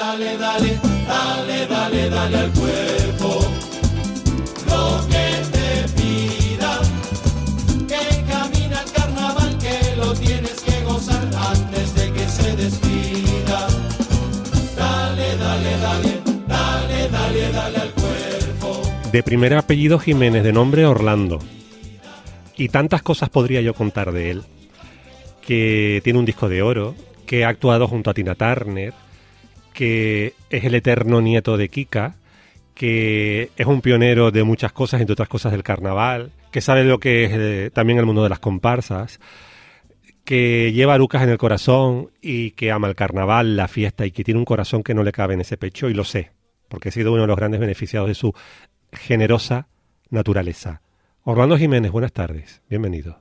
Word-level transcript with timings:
dale, 0.00 0.38
dale, 0.38 0.80
dale, 1.06 1.66
dale, 1.66 2.10
dale 2.10 2.38
al 2.38 2.50
cuerpo. 2.52 3.30
Lo 4.70 5.06
que 5.12 5.26
te 5.54 5.70
pida, 5.96 6.72
que 7.86 8.04
camina 8.32 8.80
el 8.82 8.92
carnaval, 8.92 9.58
que 9.58 9.96
lo 9.96 10.14
tienes 10.14 10.60
que 10.62 10.84
gozar 10.84 11.24
antes 11.52 11.94
de 11.94 12.12
que 12.12 12.28
se 12.28 12.56
despida. 12.56 13.68
Dale, 14.76 15.36
dale, 15.36 15.72
dale, 15.86 16.12
dale, 16.48 17.08
dale, 17.10 17.52
dale 17.52 17.78
al 17.78 17.90
cuerpo. 17.90 18.82
De 19.12 19.22
primer 19.22 19.54
apellido 19.54 19.98
Jiménez, 19.98 20.42
de 20.42 20.52
nombre 20.52 20.86
Orlando. 20.86 21.40
Y 22.56 22.68
tantas 22.68 23.02
cosas 23.02 23.28
podría 23.28 23.60
yo 23.60 23.74
contar 23.74 24.12
de 24.12 24.30
él. 24.30 24.42
Que 25.46 26.00
tiene 26.04 26.18
un 26.18 26.24
disco 26.24 26.48
de 26.48 26.62
oro, 26.62 26.94
que 27.26 27.44
ha 27.44 27.48
actuado 27.48 27.88
junto 27.88 28.10
a 28.10 28.14
Tina 28.14 28.34
Turner, 28.34 28.92
que 29.80 30.34
es 30.50 30.64
el 30.64 30.74
eterno 30.74 31.22
nieto 31.22 31.56
de 31.56 31.70
Kika, 31.70 32.16
que 32.74 33.48
es 33.56 33.66
un 33.66 33.80
pionero 33.80 34.30
de 34.30 34.44
muchas 34.44 34.72
cosas, 34.72 35.00
entre 35.00 35.14
otras 35.14 35.30
cosas 35.30 35.52
del 35.52 35.62
carnaval, 35.62 36.32
que 36.50 36.60
sabe 36.60 36.84
lo 36.84 36.98
que 36.98 37.24
es 37.24 37.32
eh, 37.32 37.70
también 37.72 37.98
el 37.98 38.04
mundo 38.04 38.22
de 38.22 38.28
las 38.28 38.40
comparsas, 38.40 39.20
que 40.22 40.70
lleva 40.74 40.92
a 40.92 40.98
Lucas 40.98 41.22
en 41.22 41.30
el 41.30 41.38
corazón 41.38 42.10
y 42.20 42.50
que 42.50 42.70
ama 42.70 42.88
el 42.88 42.94
carnaval, 42.94 43.56
la 43.56 43.68
fiesta 43.68 44.04
y 44.04 44.10
que 44.10 44.22
tiene 44.22 44.36
un 44.36 44.44
corazón 44.44 44.82
que 44.82 44.92
no 44.92 45.02
le 45.02 45.12
cabe 45.12 45.32
en 45.32 45.40
ese 45.40 45.56
pecho 45.56 45.88
y 45.88 45.94
lo 45.94 46.04
sé, 46.04 46.32
porque 46.68 46.90
he 46.90 46.92
sido 46.92 47.10
uno 47.12 47.22
de 47.22 47.28
los 47.28 47.38
grandes 47.38 47.58
beneficiados 47.58 48.06
de 48.06 48.14
su 48.14 48.34
generosa 48.92 49.68
naturaleza. 50.10 50.82
Orlando 51.22 51.56
Jiménez, 51.56 51.90
buenas 51.90 52.12
tardes, 52.12 52.60
bienvenido. 52.68 53.16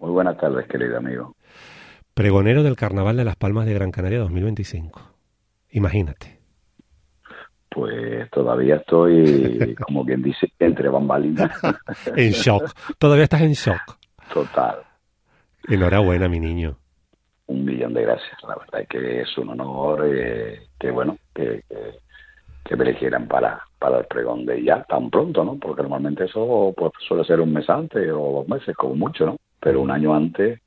Muy 0.00 0.10
buenas 0.10 0.36
tardes, 0.36 0.66
querido 0.66 0.98
amigo. 0.98 1.36
Pregonero 2.12 2.64
del 2.64 2.74
Carnaval 2.74 3.16
de 3.16 3.24
las 3.24 3.36
Palmas 3.36 3.66
de 3.66 3.74
Gran 3.74 3.92
Canaria 3.92 4.18
2025. 4.18 5.11
Imagínate. 5.72 6.38
Pues 7.68 8.30
todavía 8.30 8.76
estoy, 8.76 9.74
como 9.86 10.04
quien 10.04 10.22
dice, 10.22 10.52
entre 10.58 10.88
bambalinas. 10.88 11.50
en 12.16 12.30
shock. 12.32 12.70
Todavía 12.98 13.24
estás 13.24 13.42
en 13.42 13.52
shock. 13.52 13.98
Total. 14.32 14.76
Enhorabuena, 15.68 16.28
mi 16.28 16.40
niño. 16.40 16.76
Un 17.46 17.64
millón 17.64 17.94
de 17.94 18.02
gracias. 18.02 18.36
La 18.42 18.56
verdad 18.56 18.82
es 18.82 18.88
que 18.88 19.20
es 19.22 19.38
un 19.38 19.50
honor 19.50 20.06
eh, 20.06 20.68
que, 20.78 20.90
bueno, 20.90 21.16
que, 21.34 21.62
que, 21.68 21.98
que, 22.64 22.76
me 22.76 22.84
eligieran 22.84 23.26
para, 23.26 23.62
para 23.78 23.98
el 23.98 24.04
pregón 24.06 24.44
de 24.44 24.62
ya 24.62 24.82
tan 24.84 25.10
pronto, 25.10 25.44
¿no? 25.44 25.56
Porque 25.58 25.82
normalmente 25.82 26.24
eso 26.24 26.74
pues, 26.76 26.92
suele 27.06 27.24
ser 27.24 27.40
un 27.40 27.52
mes 27.52 27.68
antes 27.68 28.10
o 28.10 28.44
dos 28.44 28.48
meses, 28.48 28.76
como 28.76 28.94
mucho, 28.94 29.26
¿no? 29.26 29.36
Pero 29.60 29.80
un 29.80 29.90
año 29.90 30.14
antes, 30.14 30.60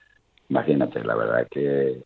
imagínate, 0.49 1.03
la 1.03 1.15
verdad 1.15 1.41
es 1.41 1.49
que, 1.49 2.03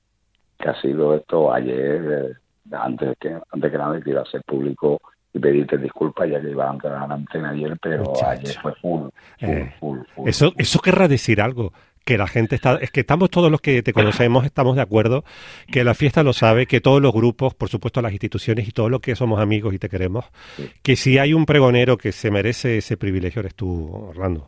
que 0.57 0.69
ha 0.69 0.81
sido 0.81 1.15
esto 1.15 1.53
ayer. 1.53 2.31
Eh, 2.31 2.48
antes 2.71 3.17
que 3.19 3.37
antes 3.51 3.71
que 3.71 3.77
nada 3.77 3.99
quiero 4.01 4.21
hacer 4.21 4.41
público 4.45 4.99
y 5.33 5.39
pedirte 5.39 5.77
disculpas 5.77 6.29
ya 6.29 6.41
que 6.41 6.49
iba 6.49 6.69
a 6.69 6.73
entrar 6.73 6.93
a 6.95 7.07
la 7.07 7.13
antena 7.15 7.51
ayer, 7.51 7.77
pero 7.81 8.13
ayer 8.25 8.55
fue 8.61 8.73
full, 8.75 9.01
full, 9.01 9.09
Eh, 9.39 9.73
full, 9.79 9.99
full, 10.15 10.27
Eso, 10.27 10.53
eso 10.57 10.79
querrá 10.79 11.07
decir 11.07 11.41
algo. 11.41 11.71
Que 12.05 12.17
la 12.17 12.25
gente 12.27 12.55
está, 12.55 12.75
es 12.77 12.89
que 12.89 13.01
estamos 13.01 13.29
todos 13.29 13.51
los 13.51 13.61
que 13.61 13.83
te 13.83 13.93
conocemos, 13.93 14.43
estamos 14.43 14.75
de 14.75 14.81
acuerdo, 14.81 15.23
que 15.71 15.83
la 15.83 15.93
fiesta 15.93 16.23
lo 16.23 16.33
sabe, 16.33 16.65
que 16.65 16.81
todos 16.81 16.99
los 17.01 17.13
grupos, 17.13 17.53
por 17.53 17.69
supuesto 17.69 18.01
las 18.01 18.13
instituciones 18.13 18.67
y 18.67 18.71
todos 18.71 18.89
los 18.89 19.01
que 19.01 19.15
somos 19.15 19.39
amigos 19.39 19.75
y 19.75 19.79
te 19.79 19.89
queremos, 19.89 20.25
Sí. 20.55 20.71
que 20.81 20.95
si 20.95 21.19
hay 21.19 21.33
un 21.35 21.45
pregonero 21.45 21.97
que 21.97 22.11
se 22.11 22.31
merece 22.31 22.77
ese 22.77 22.97
privilegio 22.97 23.41
eres 23.41 23.53
tú, 23.53 23.93
Orlando. 24.09 24.47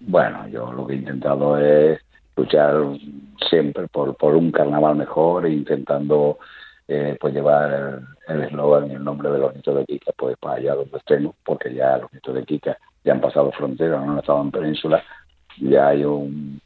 Bueno, 0.00 0.48
yo 0.48 0.72
lo 0.72 0.86
que 0.86 0.94
he 0.94 0.96
intentado 0.96 1.56
es 1.58 2.00
luchar 2.36 2.74
siempre 3.48 3.86
por, 3.88 4.16
por 4.16 4.34
un 4.34 4.50
carnaval 4.50 4.96
mejor 4.96 5.46
e 5.46 5.52
intentando 5.52 6.38
eh, 6.92 7.16
pues 7.20 7.32
llevar 7.32 8.00
el 8.26 8.42
eslogan 8.42 8.90
y 8.90 8.94
el 8.94 9.04
nombre 9.04 9.30
de 9.30 9.38
los 9.38 9.54
niños 9.54 9.76
de 9.76 9.84
Kika 9.84 10.10
pues 10.16 10.36
para 10.38 10.56
allá 10.56 10.74
donde 10.74 10.98
estemos, 10.98 11.36
porque 11.44 11.72
ya 11.72 11.98
los 11.98 12.12
niños 12.12 12.34
de 12.34 12.44
Kika 12.44 12.76
ya 13.04 13.12
han 13.12 13.20
pasado 13.20 13.52
frontera, 13.52 14.00
no 14.00 14.10
han 14.10 14.18
estado 14.18 14.42
en 14.42 14.50
península, 14.50 15.00
ya 15.60 15.86
hay 15.86 16.02
un 16.02 16.60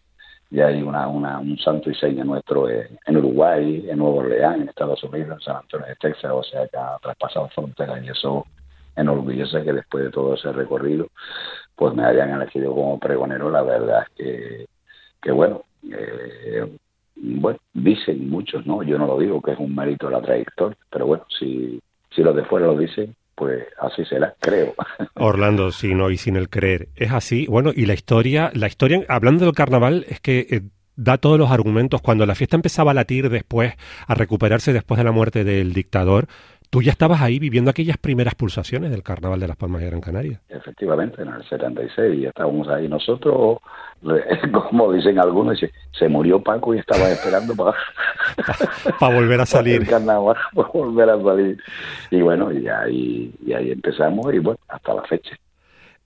ya 0.49 0.69
hay 0.69 0.81
una, 0.81 1.09
una 1.09 1.39
un 1.41 1.59
santo 1.59 1.91
y 1.91 1.95
seña 1.97 2.25
nuestro 2.25 2.71
en, 2.71 3.17
Uruguay, 3.19 3.85
en 3.87 3.99
Nuevo 3.99 4.21
Orleans, 4.21 4.63
en 4.63 4.69
Estados 4.71 5.05
Unidos, 5.05 5.37
en 5.37 5.41
San 5.41 5.57
Antonio 5.57 5.89
de 5.89 5.97
Texas, 5.97 6.31
o 6.33 6.43
sea 6.43 6.67
que 6.69 6.79
ha 6.79 6.97
traspasado 7.03 7.49
fronteras 7.49 8.03
y 8.03 8.09
eso 8.09 8.47
enorgullece 8.97 9.63
que 9.63 9.75
después 9.75 10.05
de 10.05 10.11
todo 10.11 10.37
ese 10.37 10.53
recorrido 10.53 11.09
pues 11.77 11.93
me 11.93 12.03
hayan 12.03 12.31
elegido 12.31 12.75
como 12.75 12.99
pregonero, 12.99 13.51
la 13.51 13.61
verdad 13.61 14.05
es 14.05 14.09
que, 14.17 14.67
que 15.21 15.33
bueno, 15.33 15.65
eh, 15.93 16.67
bueno, 17.25 17.59
dicen 17.73 18.29
muchos, 18.29 18.67
¿no? 18.67 18.83
Yo 18.83 18.99
no 18.99 19.07
lo 19.07 19.19
digo, 19.19 19.41
que 19.41 19.53
es 19.53 19.59
un 19.59 19.75
mérito 19.75 20.11
la 20.11 20.21
trayectoria, 20.21 20.77
pero 20.91 21.07
bueno, 21.07 21.25
si, 21.39 21.81
si 22.15 22.23
los 22.23 22.37
de 22.37 22.45
fuera 22.45 22.67
lo 22.67 22.77
dicen, 22.77 23.15
pues 23.35 23.65
así 23.81 24.05
será, 24.05 24.35
creo. 24.41 24.75
Orlando, 25.15 25.71
sin 25.73 26.01
hoy, 26.01 26.17
sin 26.17 26.37
el 26.37 26.49
creer. 26.49 26.89
Es 26.97 27.13
así. 27.13 27.47
Bueno, 27.47 27.73
y 27.75 27.87
la 27.87 27.95
historia, 27.95 28.51
la 28.55 28.67
historia, 28.67 29.05
hablando 29.09 29.45
del 29.45 29.55
carnaval, 29.55 30.05
es 30.09 30.21
que 30.21 30.47
eh, 30.51 30.61
da 30.97 31.19
todos 31.19 31.39
los 31.39 31.51
argumentos. 31.51 32.01
Cuando 32.03 32.27
la 32.27 32.35
fiesta 32.35 32.57
empezaba 32.57 32.93
a 32.93 32.95
latir 32.95 33.31
después, 33.31 33.75
a 34.07 34.15
recuperarse 34.15 34.73
después 34.73 34.99
de 34.99 35.05
la 35.05 35.13
muerte 35.13 35.45
del 35.45 35.73
dictador, 35.73 36.27
tú 36.71 36.83
ya 36.83 36.91
estabas 36.91 37.21
ahí 37.23 37.39
viviendo 37.39 37.71
aquellas 37.71 37.97
primeras 37.99 38.35
pulsaciones 38.35 38.91
del 38.91 39.03
carnaval 39.03 39.41
de 39.41 39.49
las 39.49 39.57
Palmas 39.57 39.81
de 39.81 39.89
Gran 39.89 40.01
Canaria. 40.01 40.41
Efectivamente, 40.49 41.23
en 41.23 41.29
el 41.29 41.49
76 41.49 42.21
ya 42.21 42.29
estábamos 42.29 42.69
ahí 42.69 42.89
nosotros, 42.89 43.59
como 44.71 44.93
dicen 44.93 45.19
algunos, 45.19 45.61
dice, 45.61 45.73
se 45.99 46.09
murió 46.09 46.43
Paco 46.43 46.75
y 46.75 46.79
estaba 46.79 47.09
esperando 47.11 47.55
para 47.55 47.77
volver 49.15 49.41
a 49.41 49.47
salir. 49.47 49.83
el 49.83 49.89
carnaval, 49.89 50.37
para 50.55 50.69
volver 50.69 51.11
a 51.11 51.23
salir. 51.23 51.59
Y 52.11 52.21
bueno, 52.21 52.53
y 52.53 52.67
ahí, 52.69 53.35
y 53.45 53.53
ahí 53.53 53.71
empezamos 53.71 54.33
y 54.35 54.39
bueno, 54.39 54.59
hasta 54.69 54.95
la 54.95 55.03
fecha. 55.05 55.37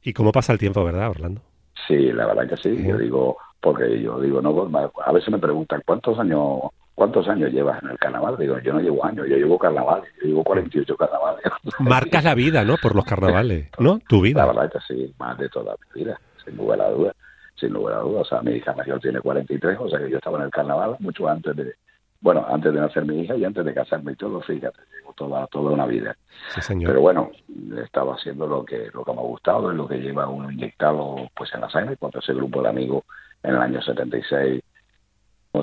¿Y 0.03 0.13
cómo 0.13 0.33
pasa 0.33 0.53
el 0.53 0.59
tiempo, 0.59 0.85
verdad, 0.85 1.11
Orlando? 1.11 1.41
Sí, 1.87 2.13
la 2.13 2.27
verdad 2.27 2.49
que 2.49 2.57
sí. 2.57 2.87
Yo 2.87 2.99
digo, 2.99 3.39
porque 3.61 4.01
yo 4.01 4.21
digo, 4.21 4.41
no, 4.41 4.71
a 5.05 5.13
veces 5.13 5.31
me 5.31 5.39
preguntan, 5.39 5.83
¿cuántos 5.85 6.19
años 6.19 6.61
cuántos 6.99 7.29
años 7.29 7.53
llevas 7.53 7.81
en 7.83 7.91
el 7.91 7.99
carnaval? 7.99 8.37
Digo, 8.37 8.59
yo 8.59 8.73
no 8.73 8.81
llevo 8.81 9.05
años, 9.05 9.27
yo 9.29 9.37
llevo 9.37 9.57
carnavales, 9.57 10.11
yo 10.21 10.27
llevo 10.27 10.43
48 10.43 10.97
carnavales. 10.97 11.45
Marcas 11.79 12.25
la 12.25 12.35
vida, 12.35 12.65
¿no? 12.65 12.77
Por 12.77 12.97
los 12.97 13.05
carnavales, 13.05 13.71
¿no? 13.79 14.01
Tu 14.09 14.21
vida. 14.21 14.45
La 14.45 14.53
verdad 14.53 14.73
que 14.73 14.81
sí, 14.81 15.15
más 15.19 15.39
de 15.39 15.49
toda 15.49 15.77
mi 15.95 16.03
vida, 16.03 16.21
sin 16.45 16.57
lugar 16.57 16.81
a 16.81 16.91
duda, 16.91 17.15
sin 17.55 17.73
lugar 17.73 17.95
a 17.95 18.01
duda. 18.01 18.21
O 18.23 18.25
sea, 18.25 18.43
mi 18.43 18.51
hija 18.53 18.75
mayor 18.75 19.01
tiene 19.01 19.21
43, 19.21 19.79
o 19.81 19.89
sea 19.89 20.01
que 20.01 20.11
yo 20.11 20.19
estaba 20.19 20.39
en 20.39 20.47
el 20.47 20.51
carnaval 20.51 20.97
mucho 20.99 21.29
antes 21.29 21.55
de, 21.55 21.75
bueno, 22.21 22.45
antes 22.49 22.75
de 22.75 22.81
nacer 22.81 23.05
mi 23.05 23.21
hija 23.21 23.37
y 23.37 23.45
antes 23.45 23.65
de 23.65 23.73
casarme 23.73 24.13
y 24.13 24.17
todo, 24.17 24.41
fíjate, 24.41 24.81
llevo 24.99 25.13
toda, 25.13 25.47
toda 25.47 25.71
una 25.71 25.87
vida. 25.87 26.17
Sí, 26.53 26.61
señor. 26.63 26.91
Pero 26.91 27.01
bueno, 27.01 27.31
estaba 27.85 28.15
haciendo 28.17 28.49
lo 28.49 28.65
que, 28.65 28.91
lo 28.93 29.05
que 29.05 29.13
me 29.13 29.21
ha 29.21 29.25
gustado 29.25 29.73
y 29.73 29.77
lo 29.77 29.87
que 29.87 29.99
lleva 29.99 30.29
uno 30.29 30.51
inyectado 30.51 31.31
pues 31.37 31.55
en 31.55 31.61
la 31.61 31.71
sangre, 31.71 31.97
cuando 31.97 32.19
ese 32.19 32.35
grupo 32.35 32.61
de 32.61 32.71
amigos 32.71 33.05
en 33.45 33.55
el 33.55 33.63
año 33.63 33.81
76 33.81 34.61
no 34.61 34.68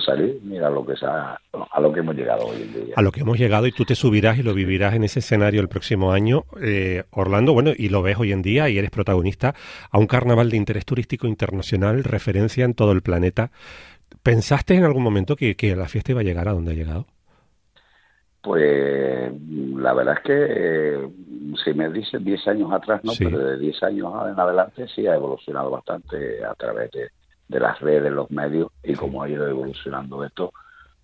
salir, 0.04 0.40
mira 0.44 0.70
lo 0.70 0.86
que 0.86 0.96
sea, 0.96 1.40
a 1.72 1.80
lo 1.82 1.92
que 1.94 2.00
hemos 2.02 2.16
llegado 2.16 2.46
hoy 2.48 2.62
en 2.62 2.74
día. 2.74 2.94
A 2.96 3.02
lo 3.02 3.12
que 3.12 3.22
hemos 3.22 3.38
llegado 3.38 3.68
y 3.68 3.72
tú 3.72 3.86
te 3.86 3.96
subirás 3.96 4.38
y 4.38 4.44
lo 4.44 4.54
vivirás 4.54 4.94
en 4.96 5.04
ese 5.04 5.20
escenario 5.20 5.62
el 5.62 5.68
próximo 5.70 6.12
año, 6.12 6.44
eh, 6.62 7.04
Orlando, 7.12 7.54
bueno, 7.54 7.72
y 7.76 7.90
lo 7.90 8.02
ves 8.02 8.18
hoy 8.20 8.32
en 8.32 8.42
día 8.42 8.70
y 8.70 8.78
eres 8.78 8.92
protagonista 8.92 9.54
a 9.92 9.98
un 9.98 10.08
carnaval 10.08 10.50
de 10.50 10.58
interés 10.58 10.86
turístico 10.86 11.28
internacional, 11.28 12.04
referencia 12.04 12.66
en 12.66 12.74
todo 12.74 12.92
el 12.92 13.02
planeta. 13.02 13.52
¿Pensaste 14.24 14.74
en 14.76 14.84
algún 14.84 15.04
momento 15.04 15.36
que, 15.36 15.56
que 15.56 15.76
la 15.76 15.88
fiesta 15.88 16.12
iba 16.12 16.22
a 16.22 16.24
llegar 16.24 16.48
a 16.48 16.54
donde 16.54 16.72
ha 16.72 16.76
llegado? 16.76 17.06
Pues 18.42 19.32
la 19.76 19.94
verdad 19.94 20.16
es 20.18 20.24
que 20.24 20.46
eh, 20.50 21.10
si 21.64 21.74
me 21.74 21.90
dices 21.90 22.24
10 22.24 22.48
años 22.48 22.72
atrás, 22.72 23.02
no, 23.04 23.12
Sí. 23.12 23.26
pero 23.26 23.40
de 23.40 23.58
10 23.58 23.84
años 23.84 24.14
en 24.32 24.40
adelante 24.40 24.88
sí 24.94 25.08
ha 25.08 25.16
evolucionado 25.16 25.72
bastante 25.72 26.44
a 26.46 26.54
través 26.54 26.92
de, 26.92 27.08
de 27.48 27.60
las 27.60 27.80
redes, 27.80 28.12
los 28.12 28.30
medios 28.32 28.70
y 28.84 28.94
como 28.96 29.22
ha 29.24 29.30
ido 29.30 29.48
evolucionando 29.48 30.24
esto, 30.26 30.52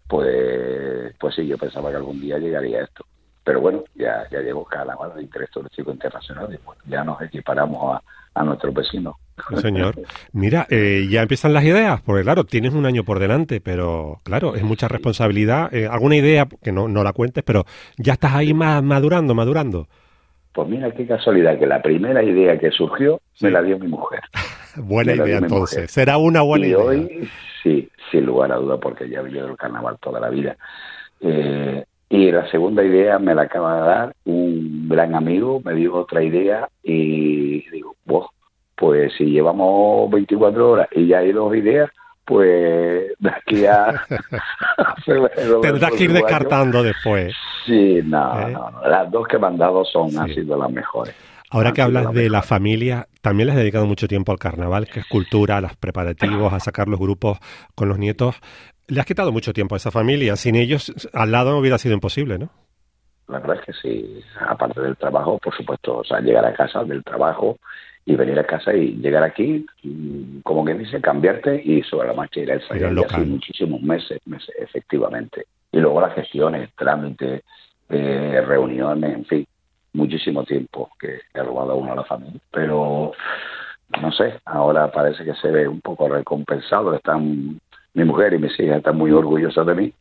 pues 0.07 1.13
pues 1.19 1.35
sí, 1.35 1.47
yo 1.47 1.57
pensaba 1.57 1.90
que 1.90 1.97
algún 1.97 2.19
día 2.19 2.38
llegaría 2.38 2.81
esto. 2.84 3.06
Pero 3.44 3.59
bueno, 3.62 3.83
ya, 3.95 4.27
ya 4.30 4.39
llegó 4.42 4.63
Carnaval 4.66 5.13
de 5.16 5.24
Interés 5.24 5.50
Turístico 5.50 5.92
Internacional 5.92 6.48
y 6.54 6.57
bueno, 6.63 6.81
ya 6.86 7.04
nos 7.04 7.19
equiparamos 7.21 7.95
a, 7.95 8.39
a 8.39 8.44
nuestros 8.44 8.74
vecinos. 8.74 9.16
Sí, 9.50 9.56
señor. 9.57 9.95
Mira, 10.33 10.68
eh, 10.69 11.07
ya 11.10 11.24
empiezan 11.24 11.54
las 11.54 11.63
ideas, 11.63 12.01
porque 12.01 12.21
claro, 12.24 12.44
tienes 12.44 12.74
un 12.74 12.86
año 12.86 13.04
por 13.04 13.18
delante, 13.18 13.60
pero 13.60 14.19
claro, 14.24 14.56
es 14.56 14.63
mucha 14.63 14.88
responsabilidad. 14.88 15.74
Eh, 15.74 15.88
alguna 15.88 16.18
idea, 16.18 16.48
que 16.62 16.71
no, 16.71 16.88
no 16.88 17.04
la 17.04 17.13
cuentes, 17.13 17.44
pero 17.44 17.66
ya 17.98 18.13
estás 18.13 18.33
ahí 18.36 18.54
ma- 18.54 18.81
madurando, 18.81 19.33
madurando. 19.33 19.88
Pues 20.54 20.68
mira 20.68 20.92
qué 20.92 21.07
casualidad 21.07 21.57
que 21.57 21.66
la 21.66 21.81
primera 21.81 22.21
idea 22.21 22.60
que 22.60 22.69
surgió 22.71 23.21
Sí. 23.33 23.45
me 23.45 23.51
la 23.51 23.63
dio 23.63 23.80
mi 23.80 23.88
mujer. 23.88 24.21
Buena 24.77 25.13
idea, 25.15 25.38
entonces. 25.38 25.91
Será 25.91 26.18
una 26.18 26.41
buena 26.41 26.65
y 26.65 26.69
idea. 26.69 26.79
hoy, 26.79 27.29
sí, 27.63 27.89
sin 28.12 28.25
lugar 28.25 28.51
a 28.51 28.56
duda, 28.56 28.77
porque 28.77 29.09
ya 29.09 29.19
he 29.19 29.23
vivido 29.23 29.47
el 29.47 29.57
carnaval 29.57 29.97
toda 30.00 30.19
la 30.19 30.29
vida. 30.29 30.56
Eh, 31.21 31.83
y 32.09 32.31
la 32.31 32.50
segunda 32.51 32.83
idea 32.83 33.19
me 33.19 33.33
la 33.33 33.44
acaba 33.44 33.75
de 33.75 33.88
dar 33.88 34.15
un 34.25 34.89
gran 34.89 35.15
amigo, 35.15 35.62
me 35.63 35.73
dio 35.73 35.95
otra 35.95 36.21
idea 36.21 36.68
y 36.83 37.69
digo, 37.69 37.95
wow, 38.06 38.27
pues 38.75 39.13
si 39.18 39.25
llevamos 39.25 40.12
24 40.12 40.71
horas 40.71 40.88
y 40.91 41.07
ya 41.07 41.19
hay 41.19 41.31
dos 41.31 41.56
ideas, 41.56 41.89
pues 42.25 43.13
de 43.19 43.29
aquí 43.29 43.65
a. 43.65 44.01
Tendrás 45.62 45.91
que 45.91 46.03
ir 46.03 46.13
descartando 46.13 46.83
después. 46.83 47.33
Sí, 47.65 48.01
no, 48.03 48.39
¿Eh? 48.39 48.51
no, 48.51 48.71
no, 48.71 48.88
Las 48.88 49.09
dos 49.12 49.27
que 49.27 49.38
me 49.38 49.47
han 49.47 49.57
dado 49.57 49.85
son, 49.85 50.18
han 50.18 50.33
sido 50.33 50.57
las 50.57 50.71
mejores. 50.71 51.15
Ahora 51.51 51.74
que 51.74 51.81
hablas 51.81 52.13
de 52.13 52.30
la 52.30 52.42
familia, 52.42 53.07
también 53.21 53.48
les 53.48 53.56
has 53.56 53.62
dedicado 53.62 53.86
mucho 53.86 54.07
tiempo 54.07 54.31
al 54.31 54.39
carnaval, 54.39 54.88
que 54.88 55.01
es 55.01 55.06
cultura, 55.06 55.57
a 55.57 55.62
los 55.62 55.75
preparativos, 55.75 56.53
a 56.53 56.62
sacar 56.62 56.88
los 56.88 57.00
grupos 57.00 57.39
con 57.75 57.89
los 57.89 58.00
nietos. 58.00 58.39
Le 58.88 59.01
has 59.01 59.06
quitado 59.06 59.33
mucho 59.33 59.51
tiempo 59.51 59.75
a 59.75 59.77
esa 59.77 59.92
familia. 59.92 60.38
Sin 60.38 60.56
ellos, 60.56 60.94
al 61.13 61.31
lado 61.31 61.57
hubiera 61.57 61.77
sido 61.77 61.94
imposible, 61.94 62.39
¿no? 62.39 62.50
La 63.27 63.39
verdad 63.39 63.57
es 63.59 63.65
que 63.65 63.74
sí. 63.81 64.24
Aparte 64.39 64.80
del 64.81 64.95
trabajo, 64.95 65.38
por 65.39 65.53
supuesto, 65.56 65.98
o 65.98 66.03
sea, 66.06 66.21
llegar 66.21 66.45
a 66.45 66.53
casa 66.53 66.86
del 66.86 67.03
trabajo 67.03 67.57
y 68.06 68.15
venir 68.15 68.39
a 68.39 68.45
casa 68.45 68.74
y 68.74 68.94
llegar 68.95 69.24
aquí, 69.24 69.65
como 70.44 70.63
que 70.63 70.74
dice, 70.74 71.01
cambiarte 71.01 71.62
y 71.63 71.83
sobre 71.83 72.07
la 72.07 72.13
marcha 72.13 72.39
ir 72.39 72.51
al 72.51 72.62
ensayar. 72.62 72.94
así 73.09 73.21
muchísimos 73.21 73.81
meses, 73.81 74.19
meses, 74.25 74.56
efectivamente. 74.57 75.45
Y 75.71 75.80
luego 75.80 76.00
las 76.00 76.15
gestiones, 76.15 76.69
trámites, 76.75 77.44
eh, 77.89 78.42
reuniones, 78.45 79.13
en 79.13 79.25
fin, 79.25 79.47
muchísimo 79.94 80.44
tiempo 80.44 80.90
que, 81.00 81.20
ha 81.34 81.44
robado 81.44 81.76
uno 81.76 81.94
a 81.94 81.96
la 81.96 82.04
familia. 82.04 82.40
Pero 82.52 83.12
no 84.02 84.12
sé, 84.12 84.40
ahora 84.46 84.92
parece 84.92 85.24
que 85.24 85.34
se 85.36 85.50
ve 85.52 85.68
un 85.68 85.82
poco 85.82 86.08
recompensado. 86.08 86.94
Están 86.94 87.60
mi 87.94 88.04
mujer 88.04 88.34
y 88.34 88.40
mis 88.40 88.58
hijas 88.60 88.78
están 88.78 88.98
muy 88.98 89.12
orgullosas 89.12 89.66
de 89.66 89.76
mí 89.76 89.94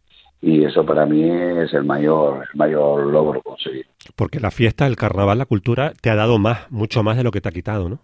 y 0.42 0.64
eso 0.64 0.86
para 0.86 1.04
mí 1.06 1.22
es 1.28 1.72
el 1.74 1.84
mayor, 1.84 2.48
el 2.52 2.58
mayor 2.58 3.06
logro 3.06 3.42
conseguir. 3.42 3.86
Porque 4.16 4.40
la 4.40 4.50
fiesta, 4.50 4.86
el 4.86 4.96
carnaval, 4.96 5.38
la 5.38 5.46
cultura 5.46 5.92
te 6.00 6.10
ha 6.10 6.14
dado 6.14 6.38
más, 6.38 6.70
mucho 6.70 7.02
más 7.02 7.16
de 7.16 7.24
lo 7.24 7.30
que 7.30 7.40
te 7.40 7.48
ha 7.48 7.52
quitado, 7.52 7.88
¿no? 7.88 7.98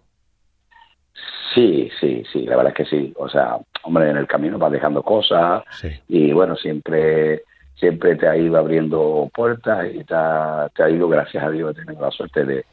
Sí, 1.54 1.90
sí, 1.98 2.22
sí, 2.30 2.42
la 2.42 2.56
verdad 2.56 2.74
es 2.76 2.76
que 2.76 2.96
sí. 2.96 3.14
O 3.16 3.28
sea, 3.28 3.56
hombre, 3.84 4.10
en 4.10 4.18
el 4.18 4.26
camino 4.26 4.58
vas 4.58 4.70
dejando 4.70 5.02
cosas 5.02 5.62
y 6.08 6.32
bueno, 6.32 6.54
siempre 6.56 7.44
siempre 7.76 8.16
te 8.16 8.26
ha 8.26 8.36
ido 8.36 8.56
abriendo 8.56 9.30
puertas 9.34 9.86
y 9.92 10.04
te 10.04 10.14
ha, 10.14 10.68
te 10.74 10.82
ha 10.82 10.90
ido, 10.90 11.08
gracias 11.08 11.44
a 11.44 11.50
Dios, 11.50 11.72
he 11.72 11.84
tenido 11.84 12.02
la 12.02 12.10
suerte 12.10 12.44
de, 12.44 12.64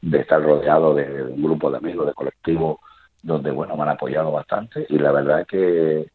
de 0.00 0.18
estar 0.18 0.42
rodeado 0.42 0.94
de, 0.94 1.08
de, 1.08 1.22
un 1.24 1.42
grupo 1.42 1.70
de 1.70 1.78
amigos, 1.78 2.06
de 2.06 2.14
colectivos, 2.14 2.78
donde, 3.22 3.50
bueno, 3.50 3.76
me 3.76 3.82
han 3.82 3.90
apoyado 3.90 4.32
bastante. 4.32 4.86
Y 4.88 4.98
la 4.98 5.12
verdad 5.12 5.40
es 5.40 5.46
que 5.46 6.06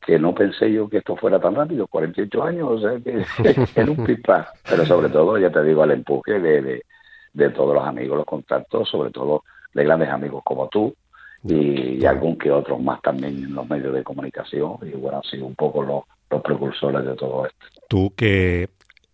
que 0.00 0.18
no 0.18 0.34
pensé 0.34 0.72
yo 0.72 0.88
que 0.88 0.98
esto 0.98 1.14
fuera 1.16 1.38
tan 1.38 1.54
rápido, 1.54 1.86
48 1.86 2.42
años, 2.42 2.68
o 2.70 2.80
sea 2.80 2.98
que 3.00 3.24
era 3.80 3.90
un 3.90 4.04
pipa, 4.04 4.52
pero 4.68 4.86
sobre 4.86 5.10
todo, 5.10 5.38
ya 5.38 5.50
te 5.50 5.62
digo, 5.62 5.82
al 5.82 5.90
empuje 5.90 6.40
de, 6.40 6.82
de, 7.32 7.50
todos 7.50 7.74
los 7.74 7.84
amigos, 7.84 8.16
los 8.16 8.26
contactos, 8.26 8.88
sobre 8.88 9.10
todo 9.10 9.44
de 9.74 9.84
grandes 9.84 10.08
amigos 10.08 10.42
como 10.42 10.68
tú 10.68 10.94
y, 11.44 12.04
algún 12.04 12.36
que 12.36 12.50
otro 12.50 12.78
más 12.78 13.00
también 13.02 13.44
en 13.44 13.54
los 13.54 13.68
medios 13.68 13.94
de 13.94 14.02
comunicación. 14.02 14.78
Y 14.82 14.96
bueno, 14.96 15.18
han 15.18 15.22
sido 15.24 15.46
un 15.46 15.54
poco 15.54 15.82
los, 15.82 16.04
los 16.30 16.42
precursores 16.42 17.04
de 17.04 17.14
todo 17.16 17.46
esto. 17.46 17.66
Tú 17.88 18.12
que 18.16 18.68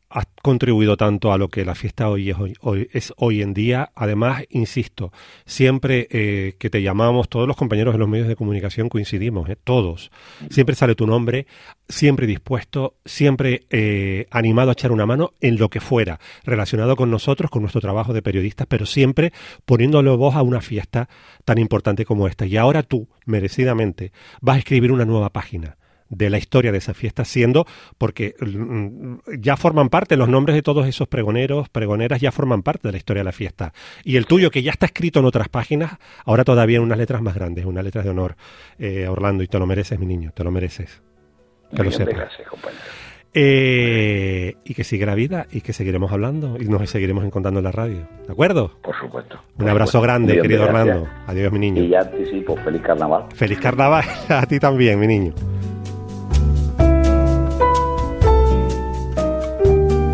has 0.09 0.27
contribuido 0.41 0.97
tanto 0.97 1.33
a 1.33 1.39
lo 1.39 1.49
que 1.49 1.65
la 1.65 1.75
fiesta 1.75 2.09
hoy 2.09 2.31
es 2.31 2.37
hoy, 2.61 2.89
es 2.93 3.13
hoy 3.17 3.43
en 3.43 3.53
día. 3.53 3.91
Además, 3.95 4.45
insisto, 4.51 5.13
siempre 5.45 6.07
eh, 6.11 6.55
que 6.59 6.71
te 6.71 6.81
llamamos, 6.81 7.29
todos 7.29 7.47
los 7.47 7.57
compañeros 7.57 7.93
de 7.93 7.99
los 7.99 8.09
medios 8.09 8.29
de 8.29 8.37
comunicación 8.37 8.89
coincidimos, 8.89 9.49
eh, 9.51 9.57
todos. 9.63 10.11
Siempre 10.49 10.75
sale 10.75 10.95
tu 10.95 11.07
nombre, 11.07 11.47
siempre 11.89 12.27
dispuesto, 12.27 12.95
siempre 13.05 13.65
eh, 13.69 14.27
animado 14.31 14.71
a 14.71 14.73
echar 14.73 14.93
una 14.93 15.07
mano 15.07 15.33
en 15.41 15.59
lo 15.59 15.69
que 15.69 15.81
fuera, 15.81 16.21
relacionado 16.45 16.97
con 16.97 17.11
nosotros, 17.11 17.51
con 17.51 17.63
nuestro 17.63 17.81
trabajo 17.81 18.13
de 18.15 18.23
periodistas, 18.23 18.67
pero 18.69 18.87
siempre 18.87 19.33
poniéndole 19.65 20.11
voz 20.11 20.37
a 20.37 20.43
una 20.43 20.61
fiesta 20.61 21.09
tan 21.45 21.59
importante 21.59 22.05
como 22.05 22.29
esta. 22.29 22.47
Y 22.47 22.57
ahora 22.57 22.83
tú, 22.83 23.09
merecidamente, 23.27 24.13
vas 24.41 24.57
a 24.57 24.59
escribir 24.61 24.93
una 24.93 25.05
nueva 25.05 25.31
página 25.31 25.77
de 26.09 26.31
la 26.31 26.39
historia 26.39 26.73
de 26.73 26.79
esa 26.79 26.95
fiesta, 26.95 27.25
siendo 27.25 27.67
porque 27.99 28.35
mm, 28.41 29.17
ya 29.39 29.57
forman 29.57 29.89
parte, 29.89 30.17
los 30.17 30.29
nombres 30.29 30.55
de 30.55 30.63
todos 30.63 30.87
esos 30.87 31.09
pregoneros, 31.09 31.69
pregoneras 31.69 32.21
ya 32.21 32.33
forman 32.33 32.63
parte 32.63 32.89
de 32.89 32.93
la 32.93 32.99
historia 32.99 33.21
de 33.21 33.25
la 33.25 33.33
fiesta. 33.33 33.73
Y 34.05 34.17
el 34.17 34.27
tuyo, 34.27 34.51
que 34.51 34.63
ya 34.63 34.73
está 34.73 34.87
escrito 34.87 35.21
en 35.21 35.27
otras 35.27 35.49
páginas, 35.49 35.99
ahora 36.25 36.45
todavía 36.45 36.79
en 36.79 36.85
unas 36.85 36.99
letras 36.99 37.23
más 37.23 37.35
grandes, 37.35 37.65
unas 37.65 37.85
letras 37.85 38.05
de 38.05 38.11
honor, 38.11 38.37
eh, 38.79 39.09
Orlando, 39.09 39.43
y 39.43 39.49
te 39.49 39.59
lo 39.59 39.67
mereces, 39.67 39.99
mi 39.99 40.07
niño, 40.07 40.33
te 40.35 40.45
lo 40.45 40.51
mereces. 40.51 41.03
Que 41.75 41.83
lo 41.83 41.91
sepas. 41.91 42.15
Gracias, 42.15 42.49
compañero. 42.49 42.81
Eh, 43.39 44.57
y 44.65 44.73
que 44.73 44.83
siga 44.83 45.05
la 45.05 45.15
vida 45.15 45.47
y 45.53 45.61
que 45.61 45.75
seguiremos 45.75 46.11
hablando 46.11 46.57
y 46.59 46.65
nos 46.65 46.89
seguiremos 46.89 47.23
encontrando 47.23 47.61
en 47.61 47.65
la 47.65 47.73
radio. 47.73 48.09
¿De 48.27 48.33
acuerdo? 48.33 48.79
Por 48.83 48.99
supuesto. 48.99 49.39
Un 49.59 49.69
abrazo 49.69 50.01
grande, 50.01 50.41
querido 50.41 50.65
Orlando. 50.65 51.07
Adiós, 51.27 51.53
mi 51.53 51.59
niño. 51.59 51.83
Y 51.83 51.91
ya 51.91 52.01
anticipo, 52.01 52.57
feliz 52.57 52.81
carnaval. 52.81 53.25
Feliz 53.35 53.61
carnaval 53.61 54.05
a 54.31 54.47
ti 54.47 54.59
también, 54.59 54.99
mi 54.99 55.07
niño. 55.07 55.35